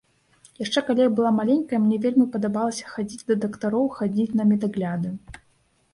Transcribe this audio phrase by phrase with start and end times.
[0.61, 5.09] Яшчэ калі я была маленькая, мне вельмі падабалася хадзіць да дактароў, хадзіць на медагляды.